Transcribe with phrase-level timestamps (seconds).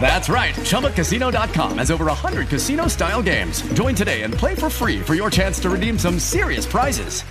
[0.00, 0.54] That's right.
[0.54, 3.62] ChumbaCasino.com has over 100 casino style games.
[3.72, 7.22] Join today and play for free for your chance to redeem some serious prizes.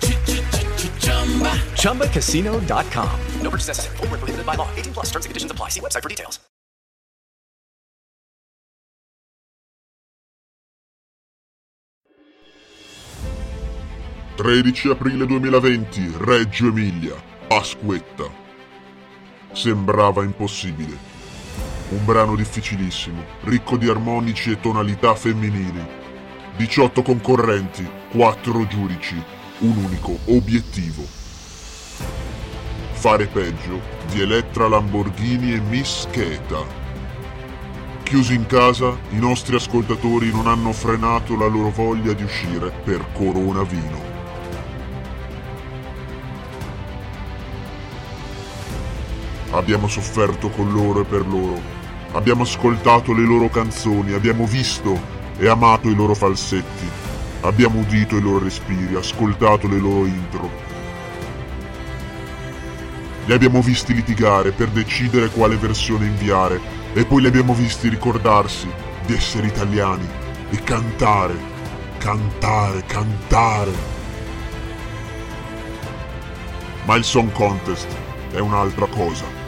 [1.82, 3.20] ChumbaCasino.com.
[3.40, 3.96] No purchase necessary.
[3.98, 4.68] Full prohibited by law.
[4.74, 5.68] 18 plus terms and conditions apply.
[5.68, 6.40] See website for details.
[14.36, 17.14] 13 aprile 2020, Reggio Emilia,
[17.48, 18.28] Pasquetta.
[19.52, 21.13] Sembrava impossibile.
[21.90, 25.86] Un brano difficilissimo, ricco di armonici e tonalità femminili.
[26.56, 29.22] 18 concorrenti, 4 giudici,
[29.58, 31.04] un unico obiettivo.
[32.92, 36.64] Fare peggio di Elettra Lamborghini e Miss Cheta.
[38.02, 43.04] Chiusi in casa, i nostri ascoltatori non hanno frenato la loro voglia di uscire per
[43.12, 44.12] Corona Vino.
[49.50, 51.73] Abbiamo sofferto con loro e per loro.
[52.14, 54.96] Abbiamo ascoltato le loro canzoni, abbiamo visto
[55.36, 56.88] e amato i loro falsetti.
[57.40, 60.48] Abbiamo udito i loro respiri, ascoltato le loro intro.
[63.26, 66.60] Li abbiamo visti litigare per decidere quale versione inviare
[66.92, 68.70] e poi li abbiamo visti ricordarsi
[69.04, 70.06] di essere italiani
[70.50, 71.36] e cantare,
[71.98, 73.72] cantare, cantare.
[76.84, 77.88] Ma il Song Contest
[78.30, 79.43] è un'altra cosa.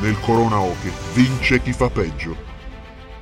[0.00, 2.36] Nel Corona Oche vince chi fa peggio.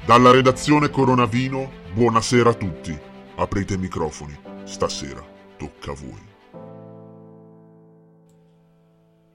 [0.07, 2.99] Dalla redazione Coronavino, buonasera a tutti.
[3.37, 5.23] Aprite i microfoni, stasera
[5.59, 6.31] tocca a voi.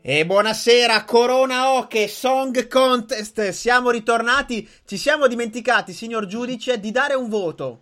[0.02, 7.14] E buonasera Corona Oche Song Contest, siamo ritornati, ci siamo dimenticati, signor giudice, di dare
[7.14, 7.80] un voto.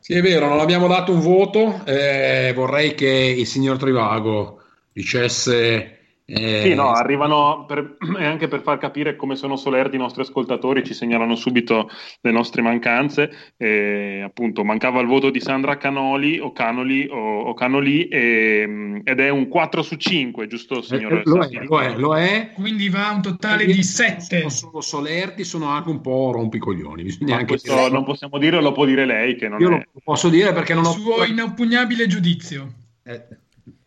[0.00, 4.60] Sì, è vero, non abbiamo dato un voto, eh, vorrei che il signor Trivago
[4.92, 5.99] dicesse
[6.32, 10.22] eh, sì, no, arrivano per, e anche per far capire come sono solerti i nostri
[10.22, 13.30] ascoltatori, ci segnalano subito le nostre mancanze.
[13.56, 19.20] E, appunto, mancava il voto di Sandra Canoli o Canoli o, o Canoli e, ed
[19.20, 21.12] è un 4 su 5, giusto signor?
[21.12, 24.48] Eh, lo, è, lo, è, lo è, Quindi va un totale di 7.
[24.50, 25.08] Sono solo
[25.42, 27.02] sono anche un po' rompicoglioni.
[27.02, 27.90] Bisogna anche questo dire...
[27.90, 29.36] non possiamo dire, lo può dire lei.
[29.36, 29.86] Che non Io è...
[29.92, 30.94] lo posso dire perché non il ho.
[30.94, 32.72] Il suo inoppugnabile giudizio.
[33.02, 33.22] Eh.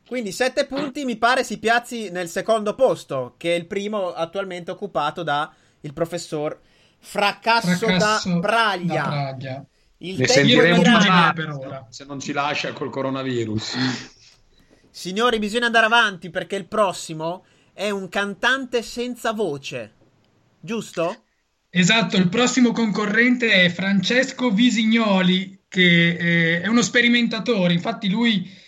[0.07, 4.71] Quindi 7 punti mi pare si piazzi nel secondo posto, che è il primo attualmente
[4.71, 6.59] occupato da il professor
[6.99, 9.03] Fracasso, Fracasso da Praglia.
[9.03, 9.65] Da Praglia.
[9.97, 11.87] Il ne sentiremo parlare per ora.
[11.89, 13.75] Se non ci lascia col coronavirus.
[14.89, 19.93] Signori, bisogna andare avanti perché il prossimo è un cantante senza voce.
[20.59, 21.23] Giusto?
[21.69, 27.73] Esatto, il prossimo concorrente è Francesco Visignoli, che è uno sperimentatore.
[27.73, 28.61] Infatti lui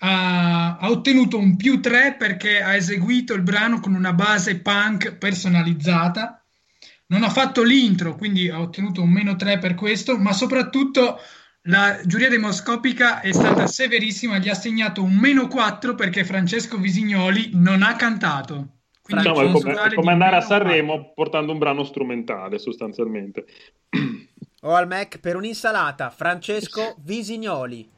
[0.00, 5.14] ha, ha, ottenuto un più 3 perché ha eseguito il brano con una base punk
[5.14, 6.42] personalizzata.
[7.06, 11.18] Non ha fatto l'intro, quindi ha ottenuto un meno 3 per questo, ma soprattutto
[11.64, 17.50] la giuria demoscopica è stata severissima, gli ha assegnato un meno 4 perché Francesco Visignoli
[17.54, 18.78] non ha cantato.
[19.02, 21.12] Quindi diciamo, è come, è come andare a Sanremo 4.
[21.14, 23.44] portando un brano strumentale sostanzialmente.
[24.62, 27.88] O al Mac per un'insalata, Francesco Visignoli.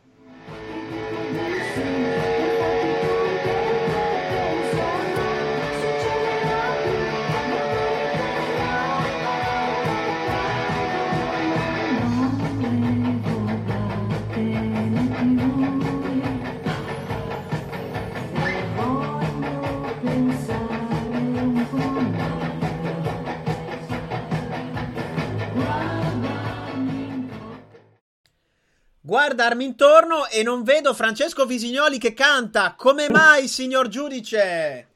[29.32, 32.74] Guardarmi intorno e non vedo Francesco Visignoli che canta.
[32.76, 34.88] Come mai, signor giudice?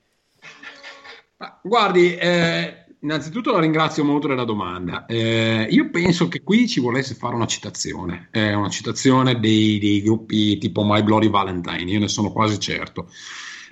[1.62, 5.06] Guardi, eh, innanzitutto la ringrazio molto della domanda.
[5.06, 10.02] Eh, io penso che qui ci volesse fare una citazione, eh, una citazione dei, dei,
[10.02, 13.08] gruppi tipo My Bloody Valentine, io ne sono quasi certo.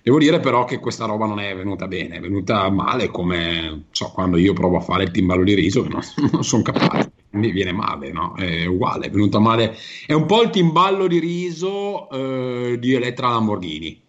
[0.02, 4.12] Devo dire però che questa roba non è venuta bene, è venuta male come so,
[4.12, 6.00] quando io provo a fare il timballo di riso, non,
[6.32, 8.34] non sono capace, quindi viene male, no?
[8.36, 9.76] È uguale, è venuta male.
[10.06, 14.02] È un po' il timballo di riso eh, di Elettra Lamborghini.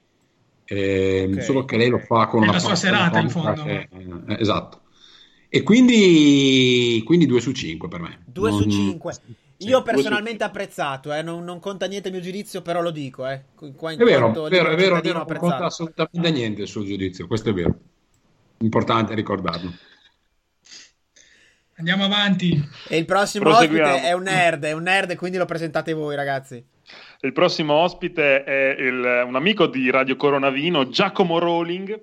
[0.65, 1.41] Eh, Ok.
[1.43, 3.63] Solo che lei lo fa con È una la sua serata, in fondo.
[3.63, 4.81] che- eh, esatto.
[5.49, 8.23] E quindi, quindi 2 su 5 per me.
[8.25, 9.13] 2 su Non- 5.
[9.13, 9.21] sì,
[9.67, 13.25] Io due personalmente apprezzato, eh, non, non conta niente il mio giudizio, però lo dico.
[13.27, 13.41] Eh.
[13.75, 17.25] Qua in È vero, è vero, è vero, non conta assolutamente niente il suo giudizio,
[17.27, 17.73] questo è vero.
[18.59, 19.71] Importante ricordarlo.
[21.77, 22.57] Andiamo avanti.
[22.87, 26.63] E il prossimo ospite è un nerd, è un nerd, quindi lo presentate voi, ragazzi.
[27.21, 31.99] Il prossimo ospite è il- un amico di Radio Coronavino, Giacomo Rowling.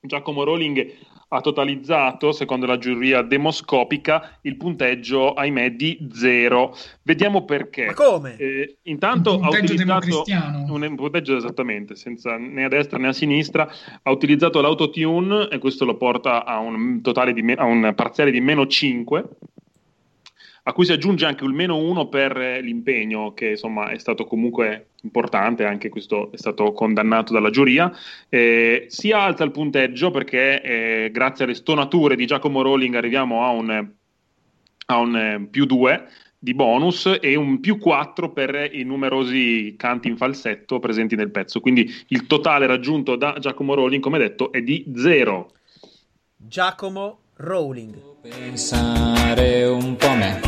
[0.00, 0.94] Giacomo Rowling
[1.28, 6.76] ha totalizzato, secondo la giuria demoscopica, il punteggio, ahimè, di zero.
[7.02, 7.86] Vediamo perché.
[7.86, 8.36] Ma come?
[8.36, 10.24] Eh, intanto Un ha punteggio utilizzato
[10.68, 13.68] un punteggio esattamente, senza né a destra né a sinistra.
[14.02, 18.30] Ha utilizzato l'autotune e questo lo porta a un totale di me- a un parziale
[18.30, 19.28] di meno 5
[20.68, 24.24] a cui si aggiunge anche il meno 1 per eh, l'impegno, che insomma è stato
[24.24, 27.92] comunque importante, anche questo è stato condannato dalla giuria.
[28.28, 33.50] Eh, si alza il punteggio perché eh, grazie alle stonature di Giacomo Rowling arriviamo a
[33.50, 33.88] un,
[34.86, 40.08] a un eh, più 2 di bonus e un più 4 per i numerosi canti
[40.08, 41.60] in falsetto presenti nel pezzo.
[41.60, 45.48] Quindi il totale raggiunto da Giacomo Rowling, come detto, è di 0.
[46.36, 47.94] Giacomo Rowling.
[48.22, 50.40] pensare un po' a me.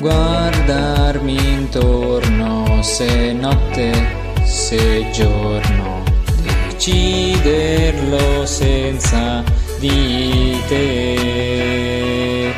[0.00, 3.92] Guardarmi intorno se notte,
[4.42, 6.02] se giorno,
[6.70, 9.44] deciderlo senza
[9.78, 12.52] di te.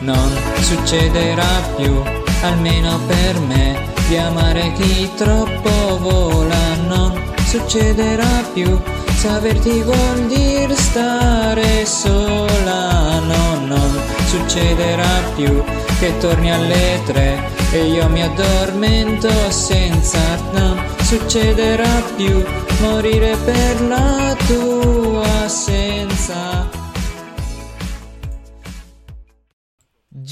[0.00, 0.30] Non
[0.60, 2.02] succederà più,
[2.42, 6.74] almeno per me, di amare chi troppo vola.
[6.88, 8.78] Non succederà più,
[9.24, 13.18] saperti vuol dire stare sola.
[13.20, 15.64] No, non succederà più
[15.98, 17.42] che torni alle tre
[17.72, 20.20] e io mi addormento senza.
[20.52, 22.44] Non succederà più
[22.80, 26.83] morire per la tua assenza.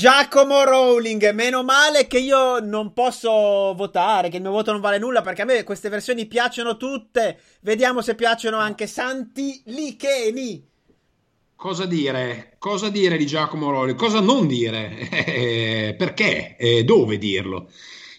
[0.03, 3.31] Giacomo Rowling, meno male che io non posso
[3.73, 7.39] votare, che il mio voto non vale nulla, perché a me queste versioni piacciono tutte.
[7.61, 10.69] Vediamo se piacciono anche Santi Licheni.
[11.55, 12.57] Cosa dire?
[12.59, 13.97] Cosa dire di Giacomo Rowling?
[13.97, 15.09] Cosa non dire?
[15.09, 16.57] Eh, perché?
[16.57, 17.71] E dove dirlo?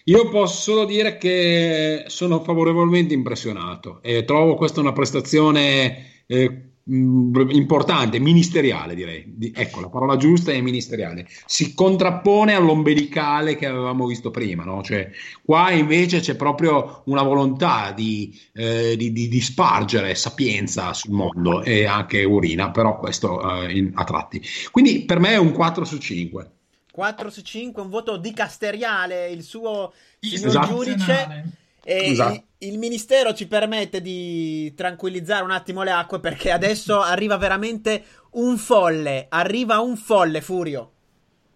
[0.04, 8.18] Io posso solo dire che sono favorevolmente impressionato e trovo questa una prestazione eh, importante,
[8.18, 9.24] ministeriale direi.
[9.26, 11.26] Di- ecco, la parola giusta è ministeriale.
[11.46, 14.82] Si contrappone all'ombelicale che avevamo visto prima, no?
[14.82, 15.10] Cioè,
[15.42, 21.62] qua invece c'è proprio una volontà di, eh, di- di- di spargere sapienza sul mondo
[21.62, 24.42] e anche urina, però questo eh, in- a tratti.
[24.70, 26.50] Quindi per me è un 4 su 5.
[26.92, 30.66] 4 su 5, un voto dicasteriale, il suo Esatto.
[30.68, 31.52] giudice.
[31.86, 32.42] Esatto.
[32.66, 38.56] Il, ministero ci permette di tranquillizzare un attimo le acque perché adesso arriva veramente un
[38.58, 39.26] folle.
[39.28, 40.92] Arriva un folle, Furio.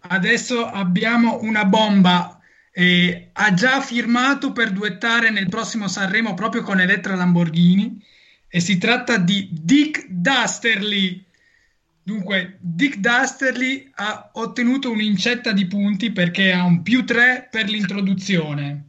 [0.01, 2.39] Adesso abbiamo una bomba.
[2.71, 8.01] eh, ha già firmato per duettare nel prossimo Sanremo proprio con Elettra Lamborghini
[8.47, 11.25] e si tratta di Dick Dastardly.
[12.01, 18.88] Dunque, Dick Dastardly ha ottenuto un'incetta di punti perché ha un più 3 per l'introduzione,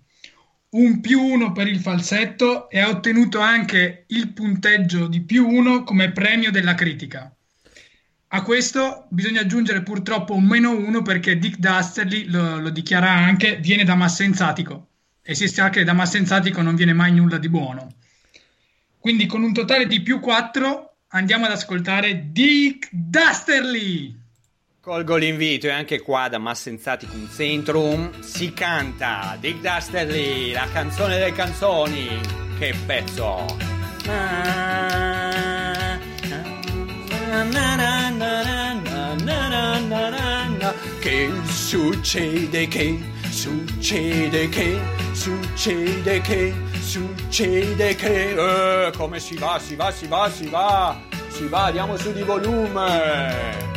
[0.71, 5.83] un più 1 per il falsetto e ha ottenuto anche il punteggio di più 1
[5.83, 7.35] come premio della critica.
[8.33, 13.57] A questo bisogna aggiungere purtroppo un meno 1 perché Dick Dastardly lo, lo dichiara anche,
[13.57, 14.89] viene da Massenzatico
[15.23, 17.95] e si sa che da Massenzatico non viene mai nulla di buono.
[18.99, 24.20] Quindi con un totale di più 4 andiamo ad ascoltare Dick Dastardly.
[24.83, 31.33] Colgo l'invito e anche qua da Massenzaticum Centrum si canta Dick Dastardly, la canzone delle
[31.33, 32.19] canzoni.
[32.59, 33.45] Che pezzo!
[40.99, 44.81] Che succede che succede che
[45.13, 51.47] succede che succede che eh, come si va si va si va si va si
[51.49, 53.71] va diamo su di volume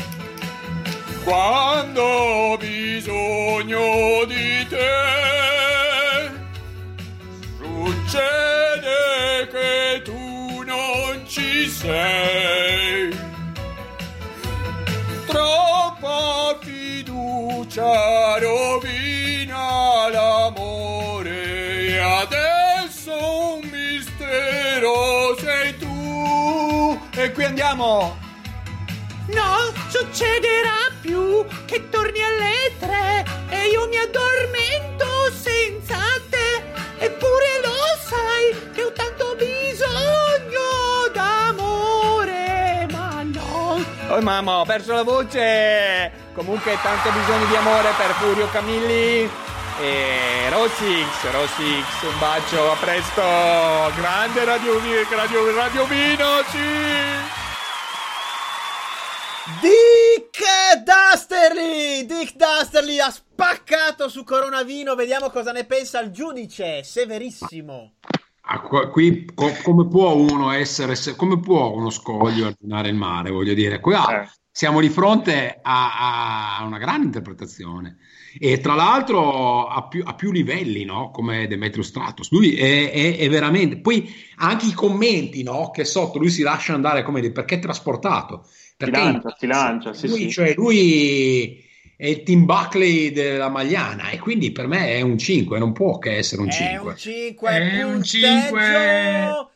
[1.24, 6.32] quando ho bisogno di te.
[7.58, 13.16] Succede che tu non ci sei.
[15.26, 27.00] Troppa fiducia rovina l'amore e adesso un mistero sei tu.
[27.16, 28.20] E qui andiamo.
[29.28, 30.83] No, succederà
[33.94, 37.06] mi addormento senza te.
[37.06, 37.76] Eppure lo
[38.08, 43.86] sai che ho tanto bisogno d'amore, ma no.
[44.10, 46.12] Oh mamma, ho perso la voce!
[46.34, 49.30] Comunque tanto bisogno di amore per Furio Camilli.
[49.80, 53.22] E Rosix, Rosix, un bacio, a presto!
[53.96, 57.42] Grande Radio, Radio, Radio Vino, sì!
[59.60, 60.42] Dick
[60.84, 62.06] Dusterly!
[62.06, 64.96] Dick Dusterly ha spaccato su Coronavino.
[64.96, 66.84] Vediamo cosa ne pensa il giudice.
[66.84, 67.96] Severissimo.
[68.46, 72.96] Ah, qua- qui co- come può uno essere, se- come può uno scoglio arginare il
[72.96, 77.98] mare, voglio dire, qua siamo di fronte a, a una grande interpretazione
[78.38, 81.10] e tra l'altro a più, a più livelli, no?
[81.12, 85.70] Come Demetrius Stratos, lui è, è- è veramente, poi anche i commenti, no?
[85.72, 89.48] Che sotto lui si lascia andare, come dire, perché è trasportato, Si perché lancia, si
[89.48, 90.32] lancia, sì, lui, sì.
[90.32, 91.63] cioè, lui
[92.04, 96.00] è il Tim Buckley della Magliana e quindi per me è un 5, non può
[96.00, 96.92] che essere un È 5.
[96.92, 99.48] un 5, È un punteggio 5.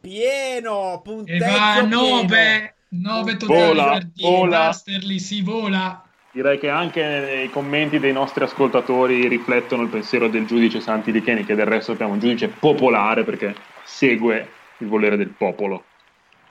[0.00, 2.22] pieno, E punteggio va a pieno.
[2.22, 4.66] 9, 9 totali Vola.
[4.66, 6.04] Dusterly, si vola.
[6.32, 11.44] Direi che anche i commenti dei nostri ascoltatori riflettono il pensiero del giudice Santi Licheni,
[11.44, 13.54] che del resto abbiamo un giudice popolare perché
[13.84, 15.84] segue il volere del popolo.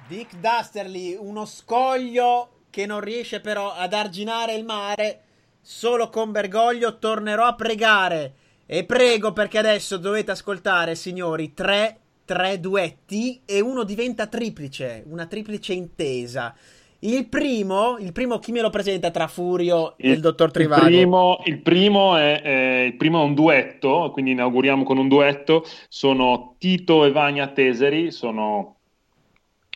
[0.08, 5.24] Dick Dusterly, uno scoglio che non riesce però ad arginare il mare.
[5.62, 8.34] Solo con Bergoglio tornerò a pregare.
[8.66, 15.26] E prego perché adesso dovete ascoltare, signori, tre, tre duetti e uno diventa triplice, una
[15.26, 16.56] triplice intesa.
[17.00, 21.12] Il primo, il primo chi me lo presenta tra Furio e il dottor il Trivago?
[21.12, 25.64] primo, il primo è, è- il primo è un duetto, quindi inauguriamo con un duetto.
[25.90, 28.78] Sono Tito e Vania Teseri, sono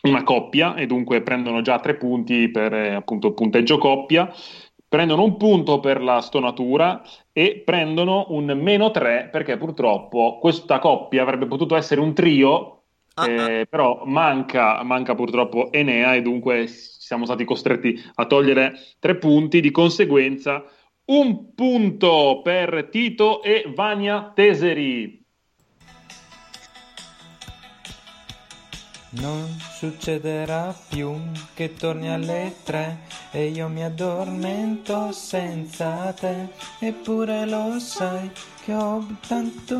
[0.02, 4.30] una coppia e dunque prendono già tre punti per eh, appunto punteggio coppia.
[4.88, 7.02] Prendono un punto per la stonatura
[7.32, 12.84] e prendono un meno tre perché purtroppo questa coppia avrebbe potuto essere un trio,
[13.26, 19.60] eh, però manca, manca purtroppo Enea e dunque siamo stati costretti a togliere tre punti.
[19.60, 20.64] Di conseguenza,
[21.06, 25.25] un punto per Tito e Vania Teseri.
[29.18, 31.18] Non succederà più
[31.54, 32.98] che torni alle tre
[33.30, 36.48] e io mi addormento senza te.
[36.80, 38.30] Eppure lo sai
[38.64, 39.78] che ho tanto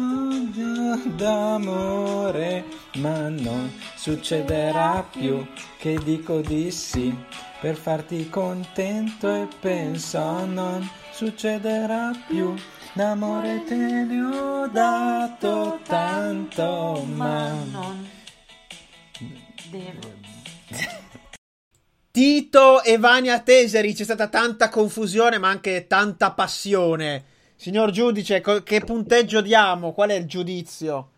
[1.17, 2.65] d'amore,
[2.97, 5.47] ma non succederà più
[5.79, 7.15] che dico di sì
[7.61, 12.55] per farti contento e penso non succederà più.
[12.95, 18.16] D'amore te ne ho dato tanto, ma non
[22.11, 27.25] Tito e Vania Teseri, c'è stata tanta confusione ma anche tanta passione.
[27.57, 29.93] Signor giudice, co- che punteggio diamo?
[29.93, 31.11] Qual è il giudizio?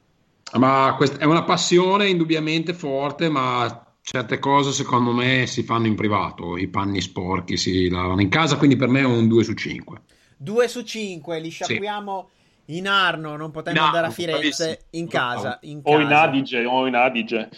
[0.54, 5.94] Ma questa è una passione indubbiamente forte, ma certe cose secondo me si fanno in
[5.94, 9.52] privato, i panni sporchi si lavano in casa, quindi per me è un 2 su
[9.52, 10.00] 5.
[10.38, 12.30] 2 su 5, li sciacquiamo
[12.66, 15.58] in Arno, non potendo In andare a Firenze, in casa.
[15.62, 16.22] In O in casa.
[16.22, 17.50] Adige, o in Adige.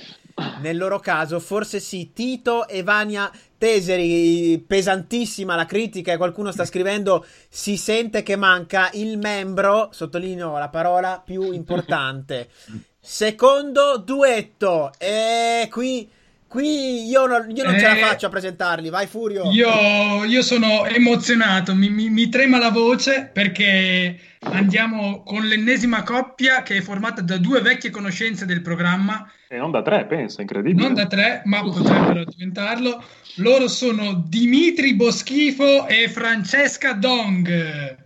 [0.61, 6.65] Nel loro caso, forse sì, Tito e Vania Teseri, pesantissima la critica e qualcuno sta
[6.65, 12.49] scrivendo si sente che manca il membro, sottolineo la parola più importante.
[13.03, 16.11] Secondo duetto, e qui,
[16.51, 19.53] qui io, non- io non ce la Eh, faccio a presentarli, vai Furio.
[19.53, 26.63] Io, io sono emozionato, mi, mi- mi trema la voce perché andiamo con l'ennesima coppia
[26.63, 30.85] che è formata da due vecchie conoscenze del programma, E non da tre, pensa, incredibile.
[30.85, 33.01] non da tre, ma potrebbero diventarlo.
[33.37, 37.99] Loro sono Dimitri Boschifo e Francesca Dong.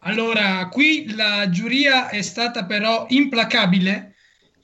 [0.00, 4.15] Allora, qui la giuria è stata però implacabile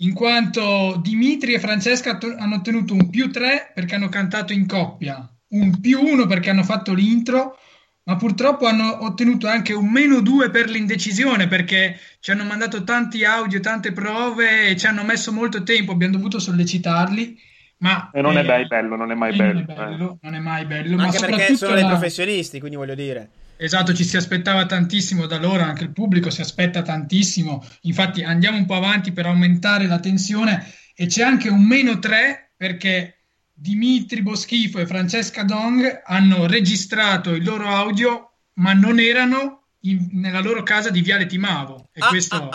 [0.02, 4.66] in quanto Dimitri e Francesca to- hanno ottenuto un più 3 perché hanno cantato in
[4.66, 7.56] coppia, un più 1 perché hanno fatto l'intro,
[8.04, 13.24] ma purtroppo hanno ottenuto anche un meno 2 per l'indecisione perché ci hanno mandato tanti
[13.24, 17.38] audio, tante prove e ci hanno messo molto tempo, abbiamo dovuto sollecitarli,
[17.78, 19.60] ma E non è eh, mai bello, non è mai e non bello.
[19.60, 22.94] è bello, non è mai bello, ma Anche perché sono dei la- professionisti, quindi voglio
[22.96, 23.30] dire.
[23.62, 27.64] Esatto, ci si aspettava tantissimo da loro, anche il pubblico si aspetta tantissimo.
[27.82, 30.66] Infatti andiamo un po' avanti per aumentare la tensione
[30.96, 33.18] e c'è anche un meno 3 perché
[33.52, 40.40] Dimitri Boschifo e Francesca Dong hanno registrato il loro audio ma non erano in- nella
[40.40, 41.88] loro casa di Viale Timavo.
[41.92, 42.50] E questo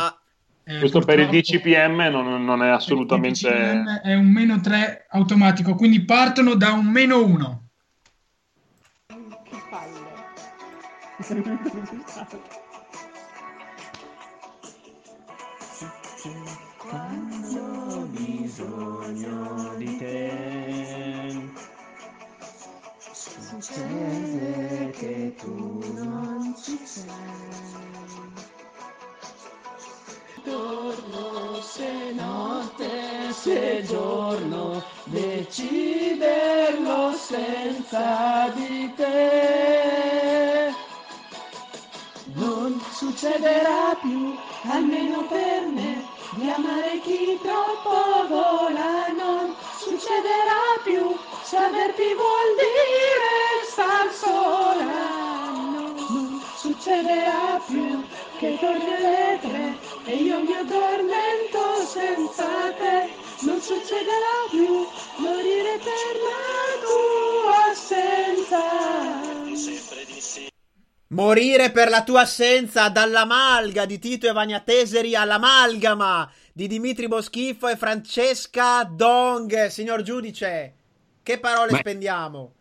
[0.69, 3.47] Eh, Questo per il purtroppo- DCPM non, non è assolutamente...
[4.03, 7.66] È un meno 3 automatico, quindi partono da un meno 1.
[11.17, 11.49] Quando
[17.59, 21.49] ho bisogno di te,
[23.11, 27.05] succede che tu non ci sei.
[30.43, 39.66] Giorno se notte se giorno, deciderlo senza di te.
[43.17, 44.35] Succederà più,
[44.69, 46.05] almeno per me,
[46.35, 49.07] di amare chi troppo vola.
[49.17, 55.49] Non succederà più, saperti vuol dire star sola.
[55.49, 58.05] No, non succederà più
[58.37, 62.45] che torni alle tre e io mi addormento senza
[62.77, 63.09] te.
[63.39, 64.66] Non succederà più
[71.17, 77.67] Morire per la tua assenza dall'amalga di Tito e Vania Teseri all'amalgama di Dimitri Boschifo
[77.67, 80.75] e Francesca Dong, signor giudice.
[81.23, 81.77] Che parole Beh.
[81.77, 82.51] spendiamo?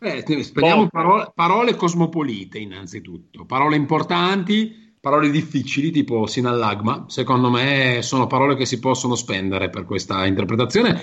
[0.00, 8.26] Eh, speriamo parole, parole cosmopolite innanzitutto, parole importanti, parole difficili tipo sinallagma, secondo me sono
[8.26, 11.00] parole che si possono spendere per questa interpretazione.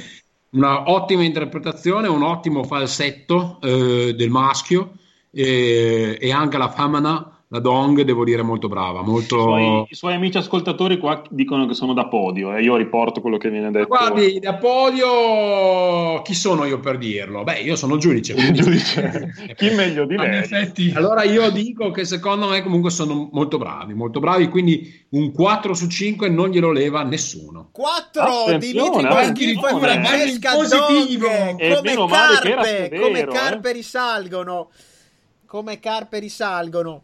[0.51, 4.97] Una ottima interpretazione, un ottimo falsetto eh, del maschio
[5.31, 9.35] eh, e anche la femina, la dong, devo dire molto brava, molto...
[9.35, 13.19] I suoi, i suoi amici ascoltatori qua dicono che sono da podio e io riporto
[13.19, 13.87] quello che viene detto.
[13.87, 17.43] Guardi, da podio, chi sono io per dirlo?
[17.43, 18.35] Beh, io sono giudice.
[18.53, 19.33] Giudice.
[19.57, 20.93] Chi meglio di lei?
[20.93, 25.73] Allora io dico che secondo me comunque sono molto bravi, molto bravi, quindi un 4
[25.73, 27.67] su 5 non glielo leva nessuno.
[27.73, 29.79] 4 Attenzione, Dimitri e attenzione.
[29.79, 31.27] Francesca Vai in positivo.
[31.57, 33.27] E come carpe, severo, come eh.
[33.27, 34.69] carpe risalgono.
[35.51, 37.03] Come carpe risalgono.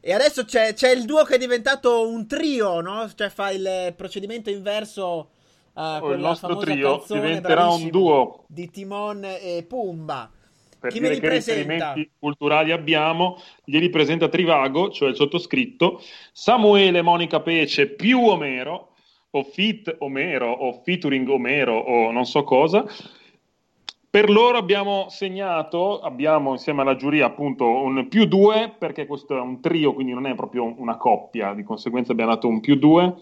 [0.00, 3.08] E adesso c'è, c'è il duo che è diventato un trio, no?
[3.14, 5.28] Cioè fa il procedimento inverso
[5.74, 8.46] a Oh, il nostro trio diventerà un duo.
[8.48, 10.28] di Timon e Pumba.
[10.76, 16.02] Per Chi dire che riferimenti culturali abbiamo, glieli presenta Trivago, cioè il sottoscritto,
[16.32, 18.88] Samuele Monica Pece più Omero,
[19.30, 22.84] o Fit Omero, o featuring Omero, o non so cosa.
[24.14, 29.40] Per loro abbiamo segnato, abbiamo insieme alla giuria appunto un più due, perché questo è
[29.40, 33.12] un trio, quindi non è proprio una coppia, di conseguenza abbiamo dato un più due,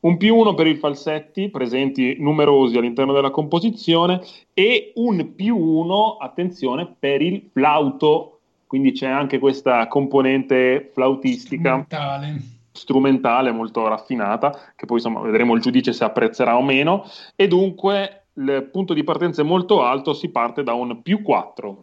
[0.00, 6.16] un più uno per i falsetti, presenti numerosi all'interno della composizione, e un più uno,
[6.16, 11.76] attenzione, per il flauto, quindi c'è anche questa componente flautistica.
[11.76, 12.58] Mentale.
[12.72, 17.04] strumentale molto raffinata, che poi insomma vedremo il giudice se apprezzerà o meno,
[17.36, 21.80] e dunque il punto di partenza è molto alto, si parte da un più 4.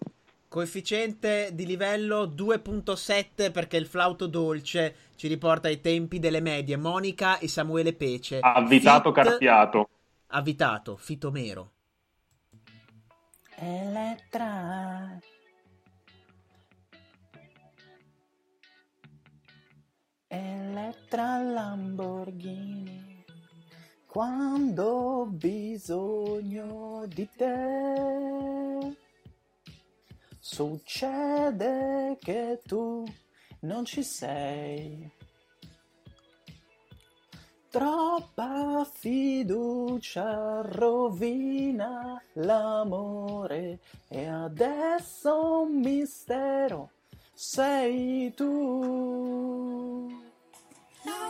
[0.47, 6.77] Coefficiente di livello 2.7 perché il flauto dolce ci riporta ai tempi delle medie.
[6.77, 8.39] Monica e Samuele Pece.
[8.39, 9.89] Avvitato Fit- carpiato.
[10.27, 11.71] Avvitato, fitomero.
[13.55, 15.19] Elettra.
[20.27, 23.16] Elettra Lamborghini.
[24.17, 28.95] Quando ho bisogno di te.
[30.39, 33.05] Succede che tu
[33.59, 35.07] non ci sei.
[37.69, 43.77] Troppa fiducia rovina l'amore
[44.07, 46.89] e adesso un mistero
[47.35, 50.26] sei tu.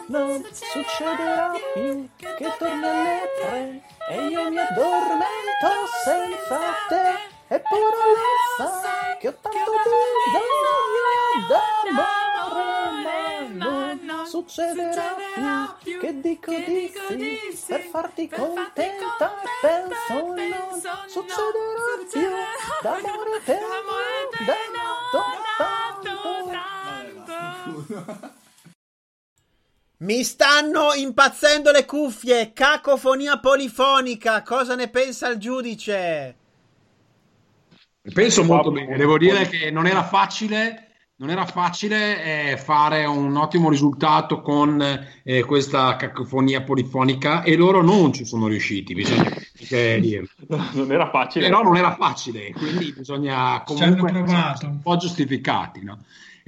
[0.08, 7.36] Non succederà più che torni alle tre e io mi addormento senza te.
[7.50, 7.96] Eppure
[8.58, 9.72] lo sai che ho tanto
[10.32, 11.08] bisogno
[11.48, 12.68] d'amore,
[13.54, 16.92] ma non succederà più che dico di
[17.54, 17.66] sì.
[17.68, 22.30] per farti contenta e penso non succederà più
[22.82, 23.60] d'amore te
[25.58, 26.28] tanto
[30.00, 32.52] Mi stanno impazzendo le cuffie.
[32.54, 34.44] Cacofonia polifonica.
[34.44, 36.36] Cosa ne pensa il giudice?
[38.14, 43.36] Penso molto bene, devo dire che non era facile, non era facile eh, fare un
[43.36, 44.82] ottimo risultato con
[45.24, 49.30] eh, questa cacofonia polifonica e loro non ci sono riusciti, bisogna
[50.00, 50.30] dirlo.
[50.74, 51.48] Non era facile.
[51.48, 56.00] Però non era facile, quindi bisogna Ci hanno comunque essere un po' giustificati, no?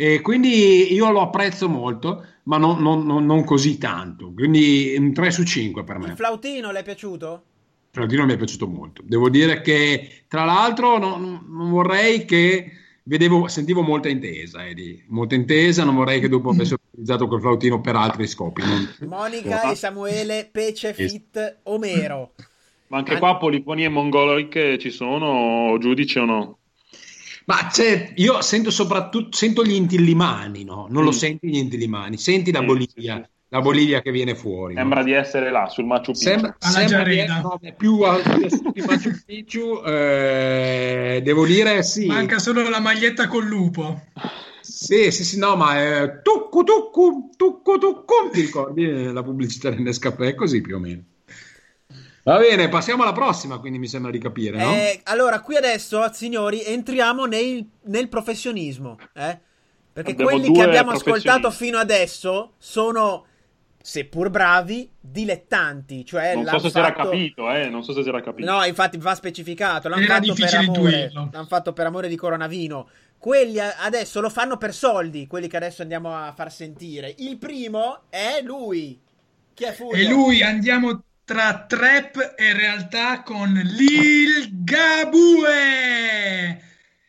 [0.01, 4.31] E quindi io lo apprezzo molto, ma non, non- non- non così tanto.
[4.33, 6.05] Quindi un 3 su 5 per me.
[6.07, 7.43] Il flautino le è piaciuto?
[7.91, 9.01] Flautino mi è piaciuto molto.
[9.05, 12.71] Devo dire che, tra l'altro, non, non vorrei che
[13.03, 15.03] vedevo, sentivo molta intesa, Eddie.
[15.09, 15.83] molta intesa.
[15.83, 18.61] Non vorrei che dopo avesse utilizzato quel flautino per altri scopi.
[18.61, 22.35] Non- Monica e Samuele, Pece, Fit, Omero.
[22.87, 26.58] Ma anche qua polifonie mongoloiche ci sono, giudice o no?
[27.49, 30.85] Ma c'è, io sento soprattutto sento gli intillimani, no?
[30.87, 31.13] Non lo Mm.
[31.13, 34.75] senti gli intillimani, senti la Bolivia, la Bolivia che viene fuori.
[34.75, 34.81] no?
[34.81, 36.25] Sembra di essere là, sul Machu Picchu.
[36.25, 38.19] Sembra, sembra di essere no, è più a
[38.71, 42.05] di Machu Picchu, eh, devo dire sì.
[42.05, 43.99] Manca solo la maglietta col lupo.
[44.61, 49.71] Sì, sì, sì, no, ma è tuccu tuccu, tuccu tuccu, ti ricordi eh, la pubblicità
[49.71, 50.27] del Nescafè?
[50.27, 51.03] È così più o meno.
[52.29, 54.71] Va bene, passiamo alla prossima, quindi mi sembra di capire, no?
[54.73, 58.97] Eh, allora, qui adesso, signori, entriamo nel, nel professionismo.
[59.15, 59.39] eh?
[59.91, 63.25] Perché Abbiamo quelli che abbiamo ascoltato fino adesso sono,
[63.81, 66.05] seppur bravi, dilettanti.
[66.05, 68.51] Cioè Non so se si era fatto- capito, eh, non so se si era capito.
[68.51, 69.89] No, infatti va specificato.
[69.89, 70.79] L'hanno Era fatto per difficile amore.
[70.81, 71.29] intuirlo.
[71.33, 72.89] L'hanno fatto per amore di Coronavino.
[73.17, 75.25] Quelli adesso lo fanno per soldi.
[75.25, 77.15] Quelli che adesso andiamo a far sentire.
[77.17, 79.01] Il primo è lui.
[79.55, 79.97] Chi è Fulvio?
[79.97, 86.59] E lui andiamo tra trap e realtà con Lil Gabue.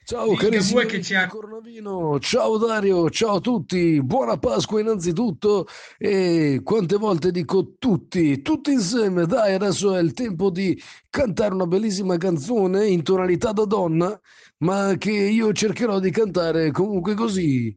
[0.05, 5.67] Ciao carissimi che ci ha Coronavino, ciao Dario, ciao a tutti, buona Pasqua innanzitutto.
[5.97, 10.79] E quante volte dico tutti, tutti insieme, dai adesso è il tempo di
[11.09, 14.21] cantare una bellissima canzone in tonalità da donna,
[14.59, 17.75] ma che io cercherò di cantare comunque così.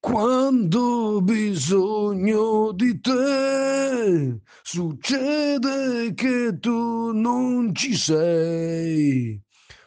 [0.00, 9.40] Quando ho bisogno di te, succede che tu non ci sei.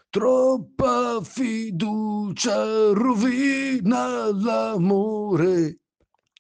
[0.10, 5.80] Troppa fiducia rovina l'amore.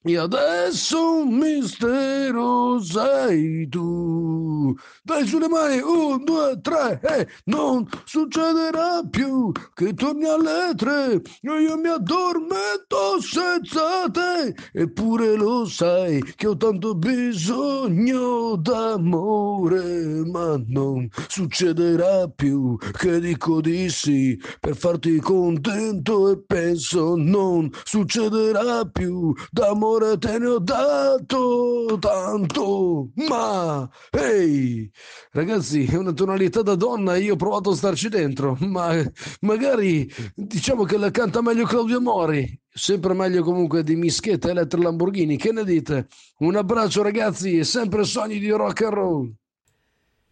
[0.02, 4.74] E adesso un mistero sei tu.
[5.04, 11.78] Dai sulle mani, un, due, tre, e non succederà più che torni alle tre io
[11.78, 14.56] mi addormento senza te.
[14.72, 23.90] Eppure lo sai che ho tanto bisogno d'amore, ma non succederà più che dico di
[23.90, 33.10] sì per farti contento e penso non succederà più d'amore te ne ho dato tanto
[33.28, 34.90] ma ehi
[35.32, 38.96] ragazzi è una tonalità da donna io ho provato a starci dentro ma
[39.42, 45.38] magari diciamo che la canta meglio Claudio Mori sempre meglio comunque di Mischetta Elettra Lamborghini
[45.38, 46.08] che ne dite
[46.40, 49.34] un abbraccio ragazzi e sempre sogni di rock and roll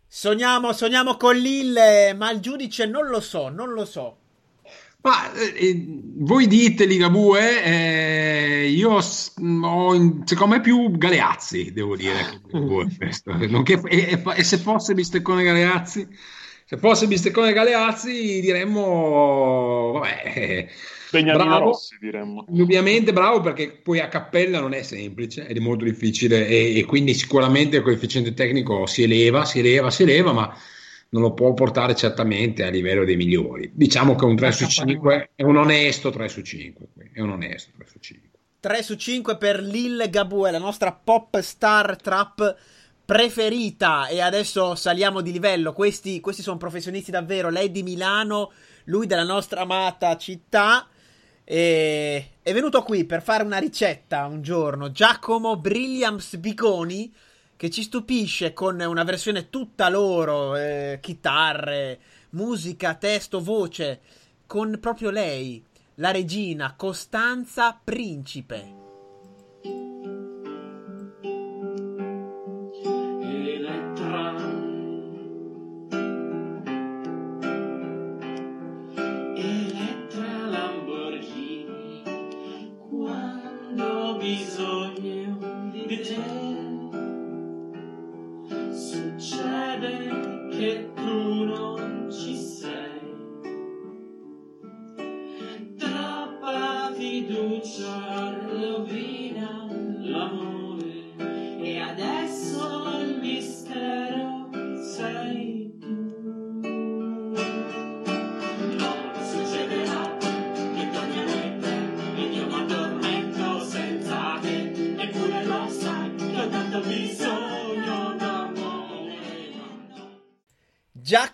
[0.10, 4.17] Sogniamo, sogniamo con Lille, ma il giudice non lo so, non lo so.
[5.08, 5.86] Ma eh, eh,
[6.17, 12.17] voi dite Ligabue, eh, io s- ho in- secondo me più Galeazzi, devo dire.
[12.26, 13.32] che Ligabue, questo.
[13.48, 16.06] Nonché- e, e- e se fosse Bisteccone Galeazzi,
[16.65, 20.67] se fosse Bisteccone Galeazzi diremmo, vabbè, eh,
[21.10, 21.63] Beniamino bravo.
[21.67, 22.46] Rossi, diremmo.
[22.50, 26.84] Indubbiamente bravo perché poi a cappella non è semplice ed è molto difficile e, e
[26.84, 30.54] quindi sicuramente il coefficiente tecnico si eleva, si eleva, si eleva, ma
[31.10, 33.72] non lo può portare certamente a livello dei migliori.
[33.74, 37.72] Diciamo che un 3 su 5 è un onesto 3 su 5, è un onesto
[37.76, 38.30] 3 su 5.
[38.60, 42.56] 3 su 5 per Lil Gabue, la nostra pop star trap
[43.08, 44.08] preferita.
[44.08, 45.72] E adesso saliamo di livello.
[45.72, 47.50] Questi, questi sono professionisti davvero.
[47.50, 48.52] Lei di Milano,
[48.86, 50.88] lui della nostra amata città.
[51.46, 54.91] E è venuto qui per fare una ricetta un giorno.
[54.91, 57.13] Giacomo Brilliams Biconi.
[57.58, 64.00] Che ci stupisce con una versione tutta loro, eh, chitarre, musica, testo, voce,
[64.46, 65.65] con proprio lei,
[65.96, 68.76] la regina Costanza Principe.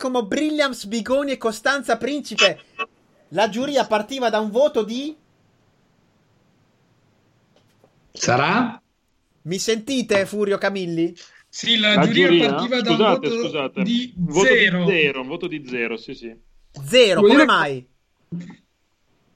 [0.03, 2.59] Giacomo Brilliams Bigoni e Costanza Principe.
[3.29, 5.15] La giuria partiva da un voto di
[8.11, 8.81] Sarà?
[9.43, 11.15] Mi sentite, Furio Camilli?
[11.47, 12.53] Sì, la, La giuria, giuria?
[12.53, 13.83] partiva da un Scusate, voto scusate.
[13.83, 14.83] di Un voto zero.
[14.85, 16.35] di zero, un voto di zero, sì, sì.
[16.85, 17.87] Zero, Vuol come dire- mai?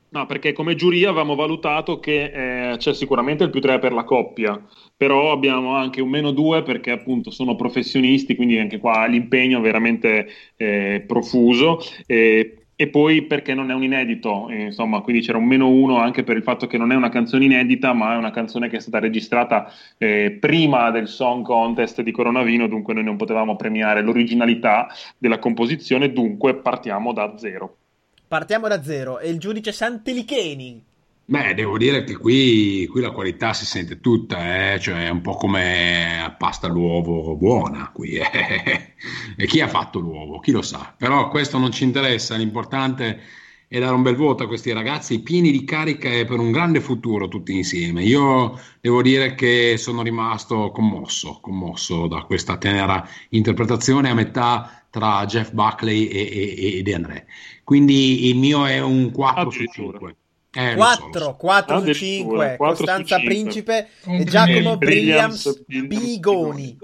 [0.10, 4.06] No, perché come giuria avevamo valutato che eh, c'è sicuramente il più 3 per la
[4.06, 4.58] coppia,
[4.96, 9.62] però abbiamo anche un meno 2 perché appunto sono professionisti, quindi anche qua l'impegno è
[9.62, 11.80] veramente eh, profuso.
[12.06, 15.98] eh, e poi perché non è un inedito, eh, insomma, quindi c'era un meno 1
[15.98, 18.78] anche per il fatto che non è una canzone inedita, ma è una canzone che
[18.78, 24.02] è stata registrata eh, prima del Song Contest di Coronavino, dunque noi non potevamo premiare
[24.04, 27.78] l'originalità della composizione, dunque partiamo da zero.
[28.28, 29.20] Partiamo da zero.
[29.20, 30.84] E il giudice Santelicheni.
[31.30, 34.80] Beh, devo dire che qui, qui la qualità si sente tutta, eh?
[34.80, 38.14] cioè è un po' come pasta all'uovo buona qui.
[38.16, 38.94] eh.
[39.36, 40.40] E chi ha fatto l'uovo?
[40.40, 40.94] Chi lo sa?
[40.98, 43.22] Però questo non ci interessa, l'importante
[43.68, 46.80] è dare un bel voto a questi ragazzi pieni di carica e per un grande
[46.80, 48.04] futuro tutti insieme.
[48.04, 55.26] Io devo dire che sono rimasto commosso, commosso da questa tenera interpretazione a metà tra
[55.26, 57.28] Jeff Buckley e, e, e De André.
[57.64, 60.16] Quindi il mio è un 4 su 5.
[60.52, 61.36] Eh, lo so, lo 4, so.
[61.36, 62.56] 4 su Addirittura, 5.
[62.58, 63.34] 4 su Costanza 5.
[63.36, 64.24] Principe e.
[64.24, 66.78] Giacomo Williams, Williams Bigoni.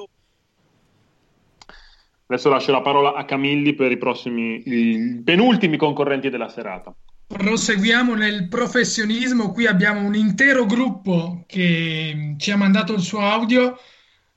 [2.27, 6.93] Adesso lascio la parola a Camilli per i prossimi, i penultimi concorrenti della serata.
[7.27, 13.77] Proseguiamo nel professionismo, qui abbiamo un intero gruppo che ci ha mandato il suo audio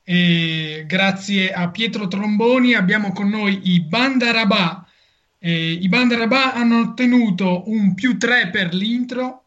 [0.08, 4.86] e grazie a Pietro Tromboni abbiamo con noi i Bandarabà.
[5.36, 9.46] Eh, I Bandarabà hanno ottenuto un più 3 per l'intro,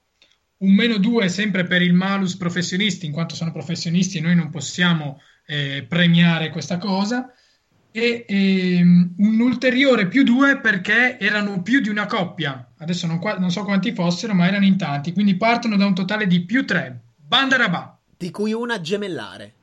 [0.58, 4.50] un meno 2 sempre per il malus professionisti, in quanto sono professionisti e noi non
[4.50, 7.34] possiamo eh, premiare questa cosa
[7.91, 12.74] e ehm, un ulteriore più due perché erano più di una coppia.
[12.80, 15.95] Adesso non, qua- non so quanti fossero, ma erano in tanti, quindi partono da un
[15.95, 17.00] totale di più tre.
[17.15, 17.98] Bandarabà.
[18.17, 19.54] Di cui una gemellare.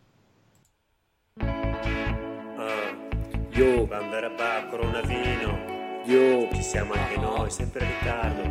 [3.57, 8.43] Io, Bandarabà, Coronavino, io, ci siamo anche noi, sempre in ritardo,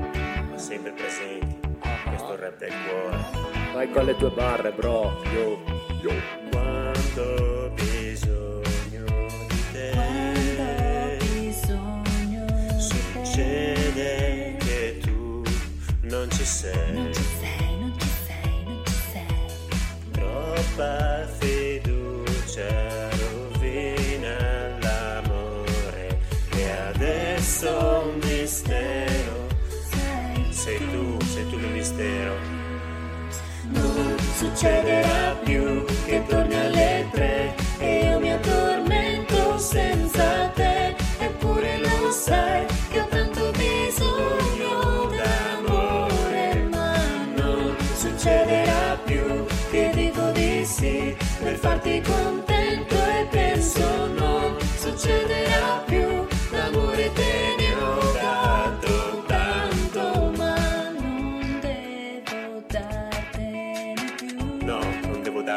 [0.50, 1.60] ma sempre presenti.
[2.08, 3.18] Questo rap del cuore.
[3.74, 5.64] Vai con le tue barre, bro, io,
[6.02, 6.12] io.
[6.50, 9.06] Quando ho bisogno
[9.48, 11.20] di te,
[12.80, 15.44] succede che tu
[16.02, 17.12] non ci sei.
[20.12, 21.55] Troppa fiducia
[27.56, 29.48] adesso un mistero.
[30.50, 32.36] Sei tu, sei tu il mistero.
[33.70, 40.45] Non succederà più che torni alle tre e io mi addormento senza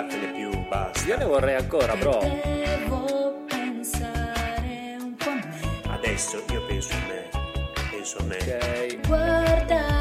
[0.00, 1.08] dartene più, basta.
[1.08, 2.20] Io ne vorrei ancora, bro.
[2.20, 5.60] Devo pensare un po' a me.
[5.88, 7.28] Adesso io penso a me,
[7.90, 8.36] penso a me.
[8.36, 9.06] Ok.
[9.06, 9.97] Guardarmi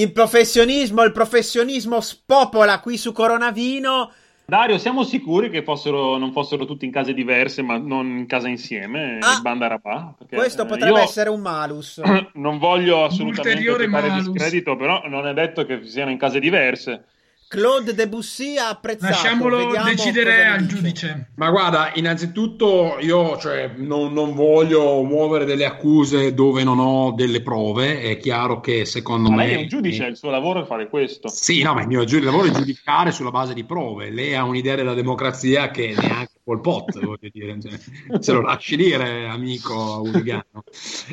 [0.00, 4.10] Il professionismo, il professionismo spopola qui su Coronavino.
[4.46, 8.48] Dario, siamo sicuri che fossero, non fossero tutti in case diverse, ma non in casa
[8.48, 10.14] insieme, Ah, il Bandarabà?
[10.16, 12.00] Perché, Questo eh, potrebbe io essere un malus.
[12.34, 14.30] non voglio assolutamente malus.
[14.30, 17.04] discredito, però non è detto che siano in case diverse.
[17.50, 19.10] Claude Debussy ha apprezzato.
[19.10, 20.76] Lasciamolo Vediamo decidere al dice.
[20.76, 21.30] giudice.
[21.34, 27.42] Ma guarda, innanzitutto io cioè, non, non voglio muovere delle accuse dove non ho delle
[27.42, 28.02] prove.
[28.02, 29.46] È chiaro che secondo Ma me.
[29.46, 31.26] lei è un giudice, il suo lavoro è fare questo.
[31.26, 34.10] Sì, no, ma il mio lavoro è giudicare sulla base di prove.
[34.10, 38.76] Lei ha un'idea della democrazia che neanche Pol Pot, voglio dire, cioè, se lo lasci
[38.76, 40.62] dire, amico Urigano.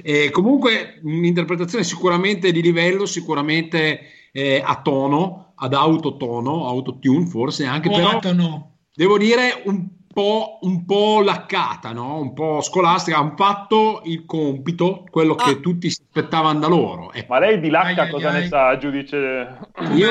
[0.04, 7.89] E comunque, un'interpretazione sicuramente di livello, sicuramente eh, a tono, ad autotono, autotune forse anche,
[7.89, 8.78] però Quatono.
[8.93, 12.20] devo dire un po', un po' laccata, no?
[12.20, 17.12] un po' scolastica, hanno fatto il compito, quello che tutti si aspettavano da loro.
[17.13, 17.34] Ecco.
[17.34, 18.41] Ma lei di lacca Ai, ai, cosa ai.
[18.41, 19.58] ne sa, giudice?
[19.93, 20.10] Io,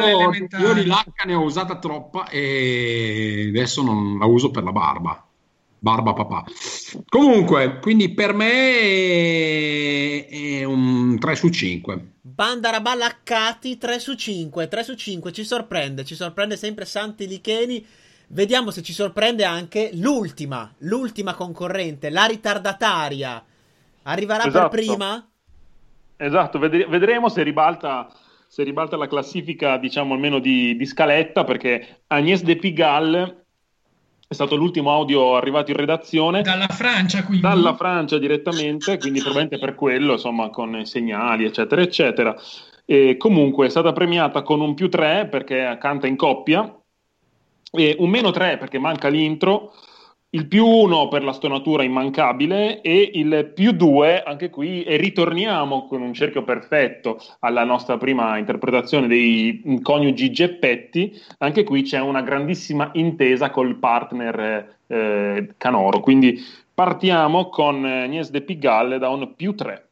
[0.61, 5.27] io di lacca ne ho usata troppa e adesso non la uso per la barba.
[5.79, 6.45] Barba papà.
[7.09, 10.27] Comunque, quindi per me è,
[10.61, 12.13] è un 3 su 5.
[12.37, 17.83] Bandaraballa Accati 3 su 5, 3 su 5, ci sorprende, ci sorprende sempre Santi Licheni.
[18.29, 23.43] Vediamo se ci sorprende anche l'ultima, l'ultima concorrente, la ritardataria.
[24.03, 24.69] Arriverà Esatto.
[24.69, 25.27] per prima?
[26.19, 28.13] Esatto, vedre- vedremo se ribalta,
[28.47, 33.46] se ribalta la classifica, diciamo almeno di, di scaletta, perché Agnès de Pigalle
[34.29, 36.43] è stato l'ultimo audio arrivato in redazione.
[36.43, 37.43] Dalla Francia, quindi.
[37.43, 42.37] Dalla Francia direttamente, quindi probabilmente per quello, insomma, con segnali, eccetera, eccetera.
[42.85, 46.77] E comunque è stata premiata con un più 3 perché canta in coppia,
[47.71, 49.75] e un meno 3 perché manca l'intro,
[50.37, 55.87] il più 1 per la stonatura immancabile e il più 2 anche qui e ritorniamo
[55.87, 62.21] con un cerchio perfetto alla nostra prima interpretazione dei coniugi Geppetti, anche qui c'è una
[62.21, 66.39] grandissima intesa col partner eh, Canoro, quindi
[66.75, 69.89] partiamo con eh, Agnès de Pigalle da un più 3.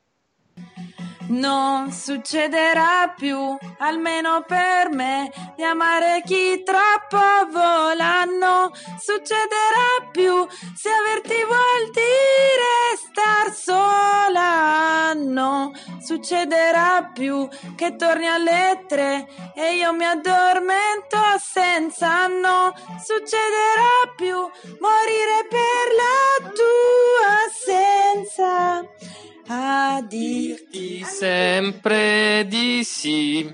[1.28, 8.24] Non succederà più, almeno per me, di amare chi troppo vola.
[8.24, 15.14] Non succederà più se averti vuol dire star sola.
[15.14, 15.72] Non
[16.04, 22.26] succederà più che torni alle tre e io mi addormento senza.
[22.26, 33.52] Non succederà più morire per la tua assenza a dirti sempre di sì.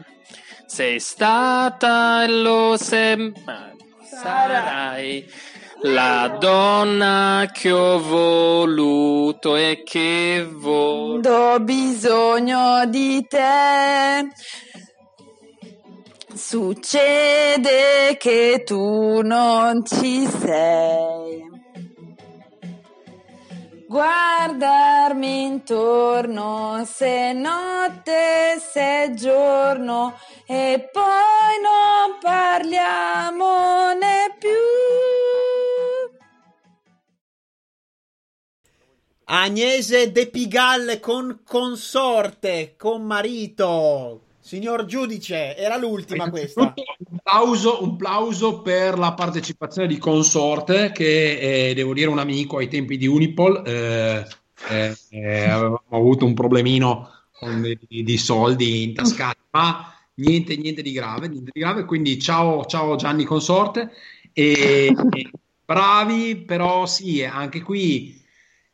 [0.66, 3.32] Sei stata e lo sem-
[4.08, 5.28] sarai
[5.82, 11.52] la donna che ho voluto e che voglio.
[11.52, 14.28] Ho bisogno di te.
[16.34, 21.49] Succede che tu non ci sei.
[23.90, 33.56] Guardarmi intorno se notte se giorno e poi non parliamone
[34.38, 34.48] più.
[39.24, 44.29] Agnese De Pigalle con consorte, con marito.
[44.50, 46.74] Signor giudice, era l'ultima questa.
[47.08, 52.56] Un plauso, un plauso per la partecipazione di Consorte, che eh, devo dire un amico
[52.56, 53.62] ai tempi di Unipol.
[53.64, 54.26] eh,
[54.68, 60.90] eh, eh, avevamo avuto un problemino con di, di soldi intascati, ma niente, niente di
[60.90, 61.84] grave, niente di grave.
[61.84, 63.92] Quindi ciao, ciao Gianni Consorte.
[64.32, 65.30] E, e
[65.64, 68.19] bravi, però sì, anche qui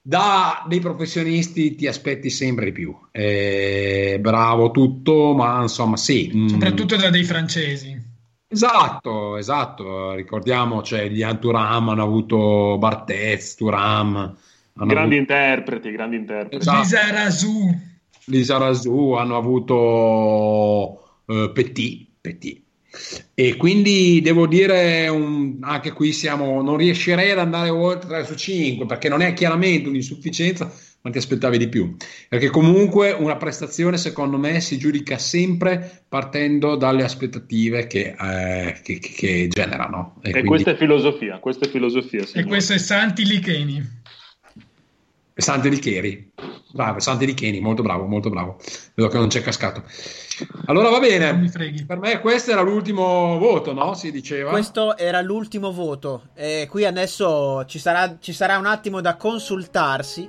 [0.07, 2.97] da dei professionisti ti aspetti sempre di più.
[3.11, 6.31] Eh, bravo tutto, ma insomma sì.
[6.33, 8.01] mm, Soprattutto da dei francesi.
[8.47, 10.14] Esatto, esatto.
[10.14, 14.14] Ricordiamo, cioè, gli Turam hanno avuto Barthez, Turam.
[14.14, 16.57] Hanno Grandi avuto interpreti, grandi interpreti.
[16.59, 16.79] Esatto.
[16.79, 17.81] Lisa Razou.
[18.27, 22.62] Lisa Razou, hanno avuto eh, Petit, Petit.
[23.35, 28.35] E quindi devo dire, un- anche qui siamo, non riuscirei ad andare oltre 3 su
[28.35, 30.71] 5 perché non è chiaramente un'insufficienza,
[31.03, 31.95] ma ti aspettavi di più.
[32.29, 38.99] Perché comunque una prestazione, secondo me, si giudica sempre partendo dalle aspettative che, eh, che-
[38.99, 40.17] che- che generano.
[40.23, 42.25] E quindi- questa è filosofia, questa è filosofia.
[42.35, 44.05] E questo è Santi Licheni.
[45.38, 46.33] Sante Licheri,
[46.72, 48.57] bravo, Sante Licheni, molto bravo, molto bravo.
[48.94, 49.83] Vedo che non c'è cascato.
[50.64, 51.51] Allora va bene,
[51.87, 53.92] per me questo era l'ultimo voto, no?
[53.92, 54.51] Si diceva.
[54.51, 56.29] Questo era l'ultimo voto.
[56.35, 60.29] E qui adesso ci sarà, ci sarà un attimo da consultarsi.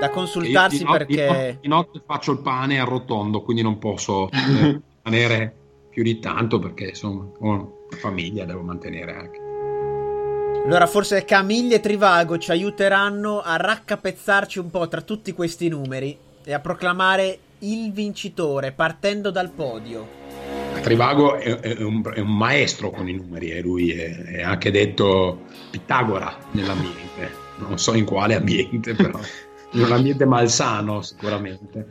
[0.00, 1.14] Da consultarsi Io di perché.
[1.14, 5.54] Di notte, di notte faccio il pane arrotondo, quindi non posso eh, rimanere
[5.88, 9.45] più di tanto perché insomma ho una famiglia, devo mantenere anche.
[10.66, 16.18] Allora, forse Camille e Trivago ci aiuteranno a raccapezzarci un po' tra tutti questi numeri
[16.42, 20.08] e a proclamare il vincitore partendo dal podio.
[20.82, 24.72] Trivago è, è un, è un maestro con i numeri e lui è, è anche
[24.72, 29.20] detto Pitagora nell'ambiente, non so in quale ambiente, però
[29.70, 31.86] in un ambiente malsano sicuramente.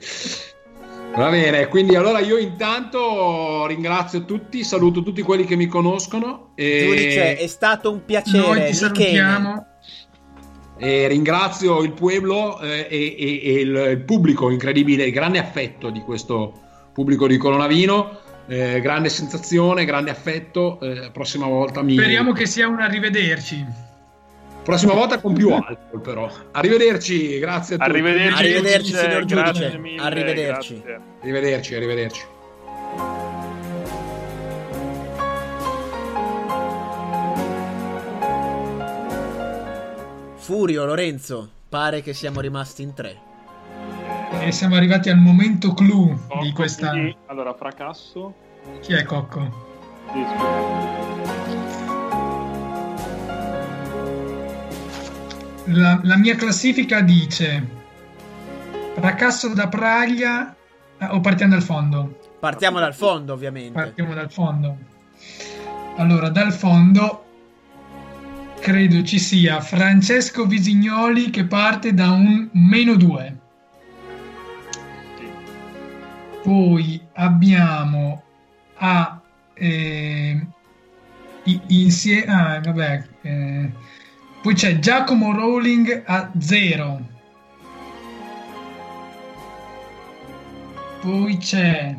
[1.16, 6.86] Va bene, quindi allora io intanto ringrazio tutti, saluto tutti quelli che mi conoscono e,
[6.86, 8.38] Giudice, è stato un piacere.
[8.38, 8.74] Noi ti Michele.
[8.74, 9.66] salutiamo.
[10.78, 15.90] e ringrazio il pueblo eh, e, e- e il, il pubblico incredibile, il grande affetto
[15.90, 16.52] di questo
[16.94, 18.20] pubblico di Colonavino.
[18.48, 20.80] eh, grande sensazione, grande affetto.
[20.82, 21.94] eh, prossima volta mi.
[21.94, 23.66] Speriamo che sia un arrivederci.
[24.66, 26.28] Prossima volta con più alcol, però.
[26.54, 27.90] Arrivederci, grazie a tutti.
[27.92, 29.78] Arrivederci, Arrivederci, giudice, signor giudice.
[29.78, 30.82] mille, Arrivederci.
[30.84, 31.02] grazie.
[31.22, 32.22] Arrivederci, arrivederci.
[40.38, 43.18] Furio, Lorenzo, pare che siamo rimasti in tre.
[44.42, 46.90] E siamo arrivati al momento clou di questa.
[46.92, 48.34] Quindi, allora, fracasso.
[48.82, 49.64] Chi è Cocco?
[50.12, 50.26] Sì,
[55.66, 57.68] La, la mia classifica dice
[58.96, 60.56] fracasso da Praglia
[60.98, 62.20] eh, o partiamo dal fondo?
[62.40, 63.72] Partiamo dal fondo, ovviamente.
[63.72, 64.78] Partiamo dal fondo.
[65.98, 67.26] Allora, dal fondo
[68.60, 73.38] credo ci sia Francesco Visignoli che parte da un meno 2.
[76.44, 78.24] Poi abbiamo
[78.76, 79.22] a
[79.54, 80.48] eh,
[81.68, 83.72] insieme ah, vabbè eh,
[84.46, 87.08] poi c'è Giacomo Rowling a 0
[91.02, 91.98] poi c'è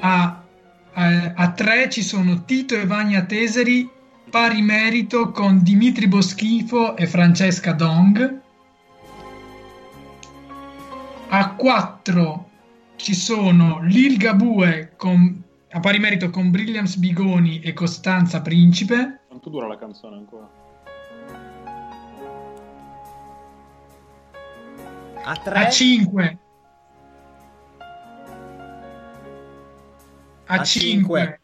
[0.00, 0.42] a,
[0.92, 3.88] a, a 3 ci sono Tito e Vagna Teseri
[4.28, 8.40] pari merito con Dimitri Boschifo e Francesca Dong
[11.28, 12.50] a 4
[12.96, 19.21] ci sono Lil Gabue con, a pari merito con Brilliams Bigoni e Costanza Principe.
[19.42, 20.48] Quanto dura la canzone ancora?
[25.24, 26.38] A 3 A 5
[30.46, 31.40] a, A 5 cinque.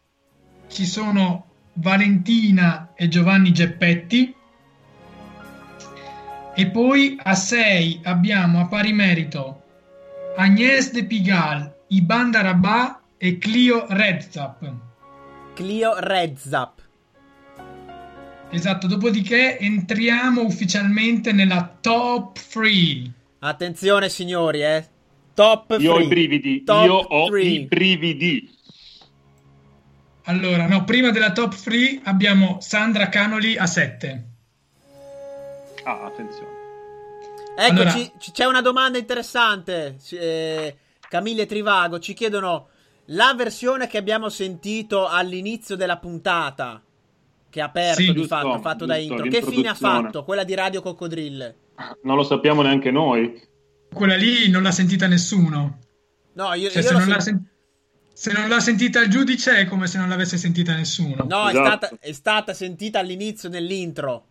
[0.67, 4.33] ci sono Valentina e Giovanni Geppetti.
[6.55, 9.63] E poi a 6 abbiamo a pari merito
[10.37, 14.73] Agnès De Pigal, Iban Darabà e Clio Redzap.
[15.53, 16.78] Clio Redzap.
[18.51, 23.11] Esatto, dopodiché entriamo ufficialmente nella top 3.
[23.39, 24.87] Attenzione, signori, eh.
[25.33, 26.63] Top Io ho i brividi.
[26.63, 27.47] Top Io ho three.
[27.47, 28.57] i brividi.
[30.23, 34.23] Allora, no, prima della top 3 abbiamo Sandra Canoli a 7.
[35.83, 36.57] Ah, attenzione.
[37.55, 39.97] Eccoci, Allora- c'è una domanda interessante.
[40.11, 40.75] Eh,
[41.07, 42.69] Camille Trivago ci chiedono
[43.05, 46.81] la versione che abbiamo sentito all'inizio della puntata,
[47.49, 49.27] che ha aperto Sì, di giusto, fatto, fatto da intro.
[49.27, 50.23] Che fine ha fatto?
[50.23, 51.55] Quella di Radio Coccodrille.
[52.03, 53.41] Non lo sappiamo neanche noi.
[53.91, 55.79] Quella lì non l'ha sentita nessuno.
[56.33, 57.47] No, io, Cioè, io se, l'ho non l'ha sent- sen-
[58.13, 61.25] se non l'ha sentita il giudice è come se non l'avesse sentita nessuno.
[61.27, 61.65] No, è, Esatto.
[61.85, 64.25] stata, è stata sentita all'inizio nell'intro.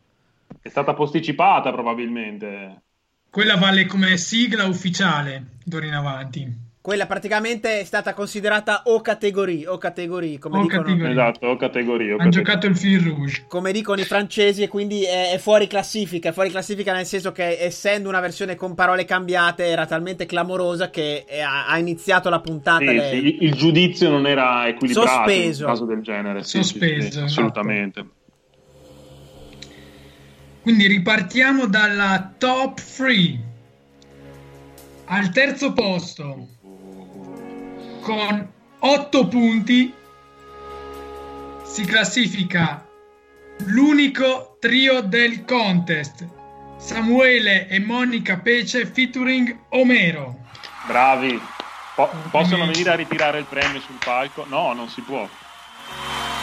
[0.61, 2.83] È stata posticipata probabilmente.
[3.31, 6.67] Quella vale come sigla ufficiale d'ora in avanti.
[6.89, 11.11] Quella praticamente è stata considerata o categoria, o categoria, come O dicono, categoria.
[11.11, 12.17] Esatto, categoria.
[12.19, 13.45] Hanno giocato il fil rouge.
[13.47, 16.31] come dicono i francesi e quindi è, è fuori classifica.
[16.31, 20.89] È fuori classifica nel senso che essendo una versione con parole cambiate era talmente clamorosa
[20.89, 23.21] che eh, ha, ha iniziato la puntata Sì, lei.
[23.21, 25.65] sì, il giudizio non era equilibrato Sospeso.
[25.65, 26.43] in un caso del genere.
[26.43, 27.25] Sì, sì, sì, Sospeso, sì, esatto.
[27.27, 28.07] assolutamente.
[30.63, 33.47] Quindi ripartiamo dalla top 3.
[35.11, 36.49] Al terzo posto,
[38.09, 39.93] con 8 punti,
[41.63, 42.83] si classifica
[43.67, 46.27] l'unico trio del contest.
[46.79, 50.39] Samuele e Monica Pece featuring Omero.
[50.87, 51.39] Bravi.
[51.95, 54.47] Po- possono venire a ritirare il premio sul palco?
[54.49, 55.29] No, non si può.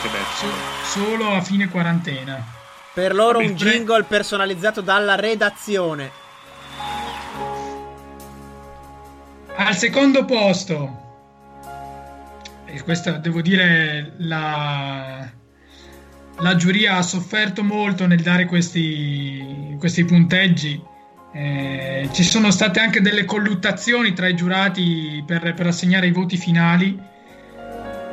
[0.04, 0.54] Che bello.
[0.84, 2.46] Solo a fine quarantena.
[2.94, 6.12] Per loro un jingle personalizzato dalla redazione.
[9.56, 11.05] Al secondo posto,
[12.84, 15.30] questa devo dire la,
[16.40, 20.82] la giuria ha sofferto molto nel dare questi, questi punteggi.
[21.34, 26.38] Eh, ci sono state anche delle colluttazioni tra i giurati per, per assegnare i voti
[26.38, 26.98] finali,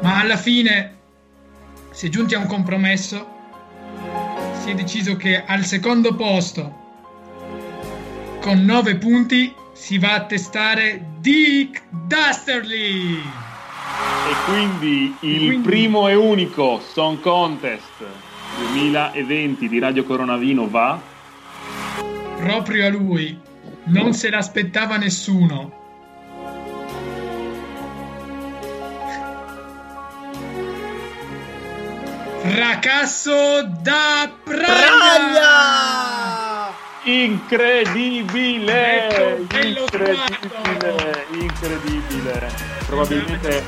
[0.03, 0.97] ma alla fine
[1.93, 3.31] si è giunti a un compromesso.
[4.61, 6.81] Si è deciso che al secondo posto,
[8.41, 13.42] con 9 punti, si va a testare Dick Dusterly.
[14.29, 18.05] E quindi il Quindi- primo e unico Song Contest
[18.73, 20.99] 2020 di Radio Coronavino va
[22.39, 23.39] Proprio a lui.
[23.85, 25.81] Non se l'aspettava nessuno.
[32.41, 35.43] Fracasso da Praglia!
[37.05, 38.69] Incredibile,
[39.39, 40.17] incredibile,
[41.33, 42.51] incredibile.
[42.87, 43.65] Probabilmente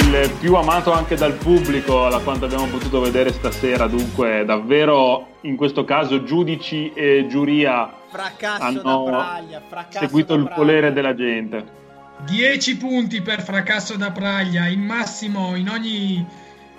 [0.00, 3.86] il più amato anche dal pubblico, da quanto abbiamo potuto vedere stasera.
[3.86, 10.42] Dunque, davvero in questo caso giudici e giuria Fracasso hanno da Praglia, fracasso seguito da
[10.42, 11.82] il volere della gente.
[12.26, 16.24] 10 punti per fracasso da Praglia, il massimo in ogni,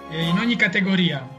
[0.09, 1.34] eh, in ogni categoria.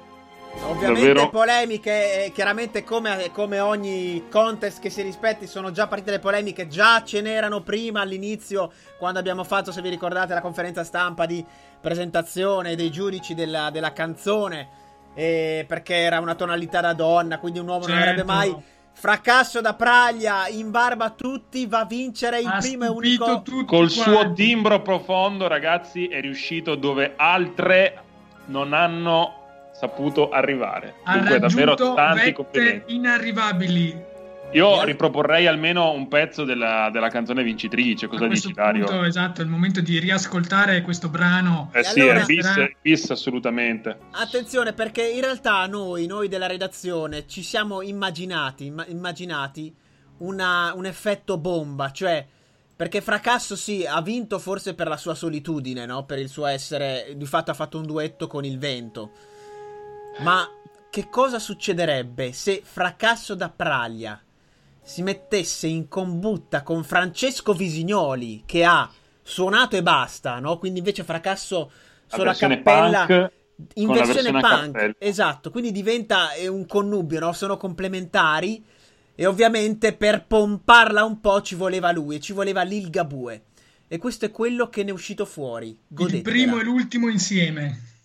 [0.64, 1.30] Ovviamente Davvero?
[1.30, 6.66] polemiche, eh, chiaramente come, come ogni contest che si rispetti sono già partite le polemiche,
[6.66, 11.44] già ce n'erano prima all'inizio quando abbiamo fatto, se vi ricordate, la conferenza stampa di
[11.80, 14.68] presentazione dei giudici della, della canzone,
[15.14, 18.32] eh, perché era una tonalità da donna, quindi un uomo non avrebbe Certo.
[18.32, 18.56] mai...
[18.98, 23.42] Fracasso da Praglia, in barba a tutti, va a vincere il Ha primo e unico...
[23.42, 24.42] tutti Col suo quanti.
[24.44, 28.00] timbro profondo, ragazzi, è riuscito dove altre
[28.46, 29.35] non hanno
[29.78, 30.94] saputo arrivare.
[31.04, 32.94] Ha Dunque, davvero tanti complimenti.
[32.94, 34.14] inarrivabili.
[34.52, 38.06] Io riproporrei almeno un pezzo della, della canzone vincitrice.
[38.06, 38.84] Cosa dici, Dario?
[38.86, 41.70] punto, esatto, è il momento di riascoltare questo brano.
[41.74, 43.98] Eh sì, allora- è bis, bis assolutamente.
[44.12, 49.74] Attenzione perché in realtà noi, noi della redazione, ci siamo immaginati, imma- immaginati
[50.18, 52.24] una- un effetto bomba, cioè
[52.74, 56.04] perché Fracasso sì, ha vinto forse per la sua solitudine, no?
[56.04, 59.10] Per il suo essere, di fatto ha fatto un duetto con il vento.
[60.18, 60.48] Ma
[60.90, 64.20] che cosa succederebbe se Fracasso da Praglia
[64.82, 68.90] si mettesse in combutta con Francesco Visignoli che ha
[69.22, 70.58] suonato e basta, no?
[70.58, 71.70] Quindi invece Fracasso
[72.06, 73.32] solo a cappella punk
[73.74, 74.94] in versione versione punk, cappella.
[74.98, 77.32] esatto, quindi diventa eh, un connubio, no?
[77.32, 78.64] Sono complementari
[79.14, 83.42] e ovviamente per pomparla un po' ci voleva lui e ci voleva Lil Gabue.
[83.88, 85.68] E questo è quello che ne è uscito fuori.
[85.68, 86.30] Il Godetevela.
[86.30, 87.95] primo e l'ultimo insieme.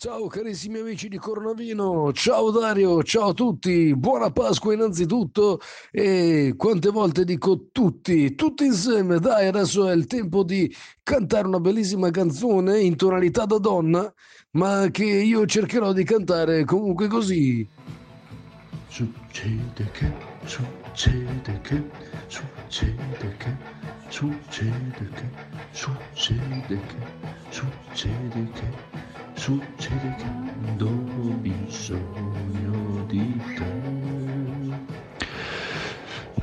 [0.00, 5.58] Ciao carissimi amici di Coronavino, ciao Dario, ciao a tutti, buona Pasqua innanzitutto
[5.90, 10.72] e quante volte dico tutti, tutti insieme, dai adesso è il tempo di
[11.02, 14.14] cantare una bellissima canzone in tonalità da donna,
[14.52, 17.68] ma che io cercherò di cantare comunque così.
[18.86, 20.12] Succede che,
[20.44, 21.82] succede che,
[22.28, 23.56] succede che,
[24.08, 25.28] succede che,
[25.70, 26.78] succede che,
[27.48, 28.68] succede che,
[29.34, 30.26] succede che
[30.76, 30.90] do
[31.40, 33.72] bisogno di te.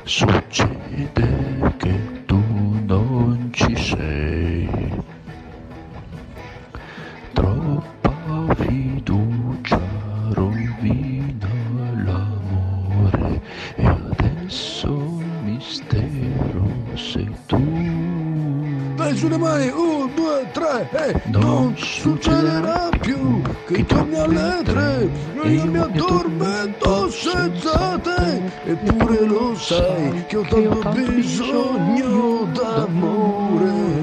[0.02, 2.42] Succede che tu
[2.86, 4.68] non ci sei.
[7.34, 9.35] Troppa fiducia
[19.06, 25.08] Dai sulle mani, un, due, tre, e non succederà più che torni alle tre.
[25.44, 28.42] e io mi addormento senza te.
[28.64, 33.66] Eppure lo sai che ho tanto bisogno d'amore.
[33.68, 33.95] non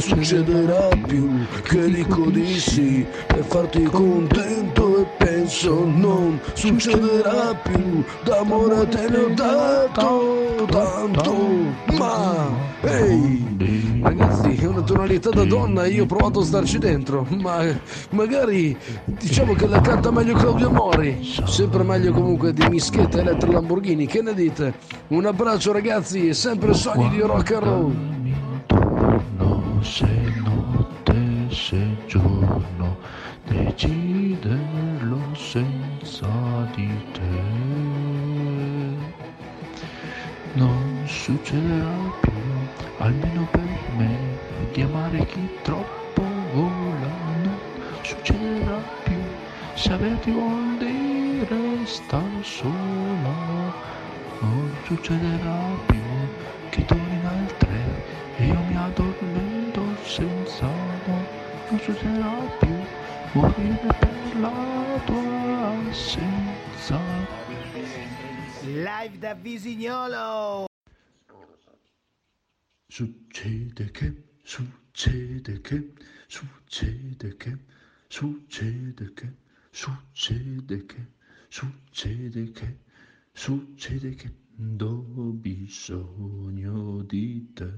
[0.00, 8.04] succederà più che dico di sì per farti contento e penso non succederà più.
[8.24, 11.34] D'amore te ne ho dato tanto
[11.98, 12.48] ma
[12.82, 17.64] ehi ragazzi è una tonalità da donna io ho provato a starci dentro ma
[18.10, 18.76] magari
[19.06, 24.22] diciamo che la canta meglio Claudio Mori sempre meglio comunque di Mischetta Elettra Lamborghini che
[24.22, 24.74] ne dite?
[25.08, 28.16] Un abbraccio ragazzi e sempre sogni di rock and roll
[29.82, 32.98] se notte se giorno
[33.44, 37.30] deciderlo senza di te.
[40.52, 44.40] Non succederà più almeno per me
[44.72, 47.08] di amare chi troppo vola.
[47.42, 47.60] Non
[48.02, 49.36] succederà più
[49.74, 53.74] se averti vuol dire star sola
[54.38, 56.30] non succederà più
[56.68, 58.04] che torni in altre
[58.34, 59.45] e io mi addormento
[60.16, 60.66] senza
[61.06, 61.26] non
[61.66, 62.74] succederà più
[63.34, 66.98] morire per la tua assenza
[68.62, 70.64] Live da Visignolo!
[72.88, 75.92] Succede che, succede che,
[76.28, 77.58] succede che,
[78.08, 79.34] succede che,
[79.70, 81.06] succede che,
[81.50, 82.78] succede che,
[83.34, 85.04] succede che do
[85.34, 87.68] bisogno di te.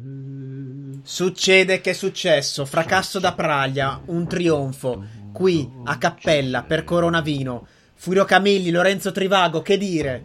[1.03, 7.67] Succede che è successo, fracasso da Praglia, un trionfo, qui a Cappella per Coronavino.
[7.95, 10.25] Furio Camilli, Lorenzo Trivago, che dire?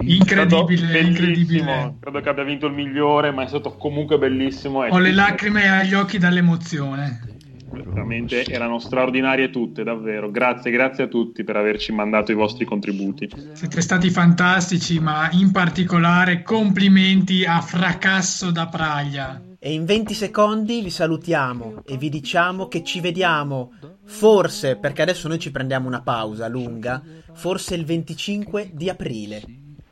[0.00, 1.94] Incredibile, Credo- incredibile.
[2.00, 4.80] Credo che abbia vinto il migliore, ma è stato comunque bellissimo.
[4.84, 7.35] Ho le lacrime agli occhi dall'emozione.
[7.70, 10.30] Veramente erano straordinarie tutte, davvero.
[10.30, 13.28] Grazie, grazie a tutti per averci mandato i vostri contributi.
[13.52, 19.42] Siete stati fantastici, ma in particolare complimenti a Fracasso da Praglia.
[19.58, 23.72] E in 20 secondi vi salutiamo e vi diciamo che ci vediamo,
[24.04, 27.02] forse, perché adesso noi ci prendiamo una pausa lunga,
[27.32, 29.42] forse il 25 di aprile.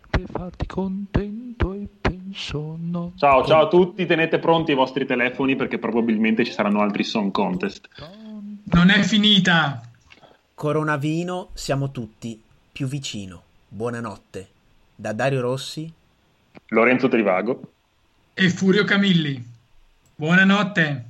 [0.09, 2.14] Per farti contento e penso
[2.79, 3.13] no.
[3.17, 7.31] Ciao, ciao a tutti, tenete pronti i vostri telefoni perché probabilmente ci saranno altri song
[7.31, 7.89] contest.
[8.65, 9.81] Non è finita.
[10.55, 12.41] Coronavino, siamo tutti
[12.73, 13.43] più vicino.
[13.69, 14.49] Buonanotte.
[14.95, 15.93] Da Dario Rossi.
[16.69, 17.61] Lorenzo Trivago.
[18.35, 19.43] E Furio Camilli.
[20.15, 21.05] Buonanotte.